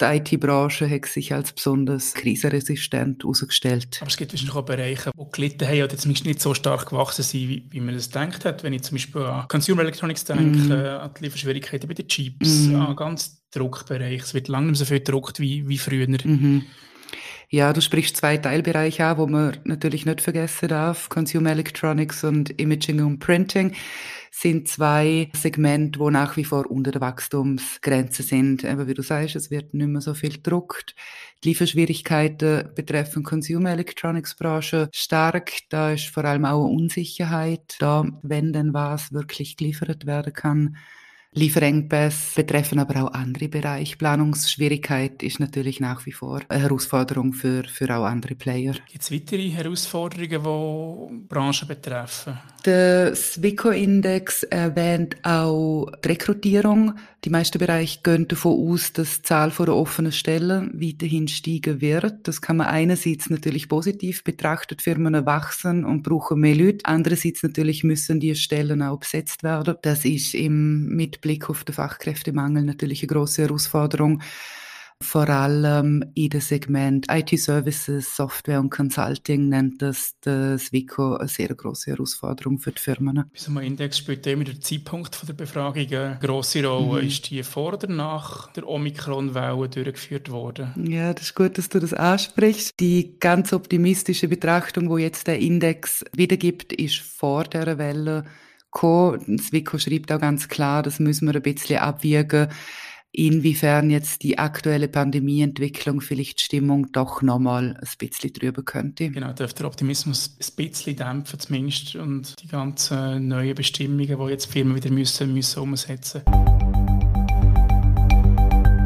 Die 0.00 0.04
IT-Branche 0.04 0.88
hat 0.88 1.06
sich 1.06 1.34
als 1.34 1.52
besonders 1.52 2.14
krisenresistent 2.14 3.22
herausgestellt. 3.22 3.98
Aber 4.00 4.08
es 4.08 4.16
gibt 4.16 4.32
wahrscheinlich 4.32 4.56
auch 4.56 4.64
Bereiche, 4.64 5.10
die 5.14 5.30
gelitten 5.32 5.68
haben 5.68 5.82
oder 5.82 5.96
zumindest 5.96 6.26
nicht 6.26 6.40
so 6.40 6.54
stark 6.54 6.88
gewachsen 6.88 7.22
sind, 7.22 7.48
wie, 7.48 7.66
wie 7.70 7.80
man 7.80 7.94
es 7.94 8.08
denkt 8.08 8.44
hat. 8.44 8.62
Wenn 8.62 8.72
ich 8.72 8.82
zum 8.82 8.94
Beispiel 8.96 9.22
an 9.22 9.46
Consumer 9.48 9.82
Electronics 9.82 10.24
denke, 10.24 10.58
mm. 10.58 10.72
an 10.72 11.10
die 11.18 11.24
Lieferschwierigkeiten 11.24 11.86
bei 11.86 11.94
den 11.94 12.08
Chips, 12.08 12.66
mm. 12.66 12.76
an 12.76 12.96
ganz 12.96 13.42
Druckbereich. 13.50 14.22
Es 14.22 14.32
wird 14.32 14.48
lange 14.48 14.66
nicht 14.66 14.78
mehr 14.78 14.78
so 14.78 14.84
viel 14.86 14.98
gedruckt 15.00 15.40
wie, 15.40 15.68
wie 15.68 15.78
früher. 15.78 16.06
Mm 16.08 16.62
Ja, 17.52 17.72
du 17.72 17.80
sprichst 17.80 18.16
zwei 18.16 18.36
Teilbereiche 18.36 19.04
an, 19.04 19.18
wo 19.18 19.26
man 19.26 19.56
natürlich 19.64 20.06
nicht 20.06 20.20
vergessen 20.20 20.68
darf. 20.68 21.08
Consumer 21.08 21.50
Electronics 21.50 22.22
und 22.22 22.60
Imaging 22.60 23.02
und 23.04 23.18
Printing 23.18 23.74
sind 24.30 24.68
zwei 24.68 25.28
Segmente, 25.34 25.98
wo 25.98 26.10
nach 26.10 26.36
wie 26.36 26.44
vor 26.44 26.70
unter 26.70 26.92
der 26.92 27.00
Wachstumsgrenze 27.00 28.22
sind. 28.22 28.64
Aber 28.64 28.86
wie 28.86 28.94
du 28.94 29.02
sagst, 29.02 29.34
es 29.34 29.50
wird 29.50 29.74
nicht 29.74 29.88
mehr 29.88 30.00
so 30.00 30.14
viel 30.14 30.34
gedruckt. 30.34 30.94
Die 31.42 31.48
Lieferschwierigkeiten 31.48 32.70
betreffen 32.76 33.24
Consumer 33.24 33.72
Electronics 33.72 34.36
Branche 34.36 34.88
stark. 34.94 35.50
Da 35.70 35.90
ist 35.90 36.06
vor 36.06 36.24
allem 36.24 36.44
auch 36.44 36.68
Unsicherheit 36.68 37.74
da, 37.80 38.04
wenn 38.22 38.52
denn 38.52 38.72
was 38.72 39.12
wirklich 39.12 39.56
geliefert 39.56 40.06
werden 40.06 40.32
kann. 40.32 40.76
Lieferengpässe 41.32 42.42
betreffen 42.42 42.80
aber 42.80 43.04
auch 43.04 43.12
andere 43.12 43.48
Bereiche. 43.48 43.96
Planungsschwierigkeit 43.96 45.22
ist 45.22 45.38
natürlich 45.38 45.78
nach 45.78 46.04
wie 46.04 46.10
vor 46.10 46.40
eine 46.48 46.62
Herausforderung 46.62 47.34
für, 47.34 47.62
für 47.64 47.96
auch 47.96 48.04
andere 48.04 48.34
Player. 48.34 48.74
Gibt 48.90 49.02
es 49.02 49.12
weitere 49.12 49.48
Herausforderungen, 49.48 50.28
die 50.28 51.28
Branchen 51.28 51.68
betreffen? 51.68 52.36
Der 52.66 53.14
Swico-Index 53.14 54.42
erwähnt 54.42 55.16
auch 55.22 55.90
die 56.04 56.08
Rekrutierung. 56.08 56.94
Die 57.24 57.30
meisten 57.30 57.58
Bereiche 57.58 58.00
gehen 58.02 58.28
davon 58.28 58.72
aus, 58.72 58.92
dass 58.92 59.18
die 59.18 59.22
Zahl 59.22 59.50
der 59.50 59.74
offenen 59.74 60.12
Stellen 60.12 60.70
weiterhin 60.74 61.28
steigen 61.28 61.80
wird. 61.80 62.26
Das 62.26 62.40
kann 62.42 62.58
man 62.58 62.66
einerseits 62.66 63.30
natürlich 63.30 63.68
positiv 63.68 64.24
betrachten. 64.24 64.78
Firmen 64.78 65.26
wachsen 65.26 65.84
und 65.84 66.02
brauchen 66.02 66.40
mehr 66.40 66.54
Leute. 66.54 66.84
Andererseits 66.84 67.42
natürlich 67.42 67.84
müssen 67.84 68.20
die 68.20 68.34
Stellen 68.34 68.82
auch 68.82 68.98
besetzt 68.98 69.42
werden. 69.42 69.76
Das 69.82 70.04
ist 70.04 70.34
im, 70.34 70.88
mit 70.88 71.19
Blick 71.20 71.50
auf 71.50 71.64
den 71.64 71.74
Fachkräftemangel 71.74 72.62
natürlich 72.62 73.02
eine 73.02 73.08
große 73.08 73.42
Herausforderung 73.42 74.22
vor 75.02 75.28
allem 75.30 76.04
in 76.14 76.28
dem 76.28 76.40
Segment 76.42 77.06
IT-Services, 77.10 78.16
Software 78.16 78.60
und 78.60 78.70
Consulting 78.70 79.48
nennt 79.48 79.80
das 79.80 80.14
das 80.20 80.72
WICO 80.72 81.16
eine 81.16 81.26
sehr 81.26 81.48
große 81.48 81.92
Herausforderung 81.92 82.58
für 82.58 82.72
die 82.72 82.80
Firmen. 82.80 83.24
So 83.34 83.50
einem 83.50 83.62
Index 83.62 83.98
spielt 83.98 84.26
immer 84.26 84.44
der 84.44 84.60
Zeitpunkt 84.60 85.26
der 85.26 85.32
Befragung 85.32 85.86
eine 85.86 86.18
grosse 86.20 86.64
Rolle. 86.64 87.00
Mhm. 87.00 87.08
Ist 87.08 87.30
die 87.30 87.42
vor 87.42 87.72
oder 87.72 87.88
nach 87.88 88.52
der 88.52 88.68
Omikron-Welle 88.68 89.70
durchgeführt 89.70 90.30
worden? 90.30 90.74
Ja, 90.86 91.14
das 91.14 91.24
ist 91.24 91.34
gut, 91.34 91.56
dass 91.56 91.70
du 91.70 91.80
das 91.80 91.94
ansprichst. 91.94 92.78
Die 92.78 93.18
ganz 93.18 93.54
optimistische 93.54 94.28
Betrachtung, 94.28 94.90
wo 94.90 94.98
jetzt 94.98 95.26
der 95.26 95.38
Index 95.38 96.04
wiedergibt, 96.14 96.74
ist 96.74 96.98
vor 96.98 97.44
der 97.44 97.78
Welle 97.78 98.24
gekommen. 98.72 99.40
WICO 99.50 99.78
schreibt 99.78 100.12
auch 100.12 100.20
ganz 100.20 100.48
klar, 100.48 100.82
das 100.82 100.98
müssen 101.00 101.26
wir 101.26 101.34
ein 101.34 101.42
bisschen 101.42 101.78
abwiegen 101.78 102.48
inwiefern 103.12 103.90
jetzt 103.90 104.22
die 104.22 104.38
aktuelle 104.38 104.88
Pandemieentwicklung 104.88 106.00
vielleicht 106.00 106.40
die 106.40 106.44
Stimmung 106.44 106.92
doch 106.92 107.22
nochmal 107.22 107.76
ein 107.76 107.88
bisschen 107.98 108.32
drüber 108.32 108.62
könnte. 108.62 109.10
Genau, 109.10 109.32
dürfte 109.32 109.62
der 109.62 109.66
Optimismus 109.66 110.36
ein 110.38 110.54
bisschen 110.56 110.96
dämpfen 110.96 111.40
zumindest 111.40 111.96
und 111.96 112.40
die 112.40 112.48
ganzen 112.48 113.28
neuen 113.28 113.54
Bestimmungen, 113.54 114.06
die 114.06 114.30
jetzt 114.30 114.46
Firmen 114.46 114.76
wieder 114.76 114.90
müssen, 114.90 115.34
müssen 115.34 115.60
umsetzen 115.60 116.22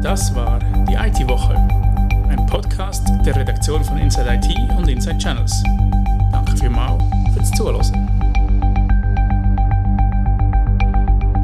Das 0.01 0.33
war 0.33 0.59
die 0.89 0.95
IT-Woche, 0.95 1.55
ein 2.29 2.45
Podcast 2.47 3.07
der 3.25 3.35
Redaktion 3.35 3.83
von 3.83 3.97
Inside 3.97 4.41
IT 4.41 4.75
und 4.75 4.87
Inside 4.87 5.19
Channels. 5.19 5.63
Danke 6.31 6.57
vielmals 6.57 7.03
fürs 7.35 7.51
Zuhören. 7.51 8.04